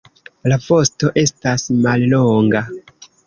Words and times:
La 0.51 0.55
vosto 0.63 1.11
estas 1.23 1.67
mallonga. 1.83 2.63